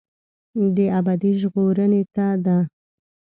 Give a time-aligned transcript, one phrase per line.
[0.75, 2.57] دا ابدي ژغورنې ته ده.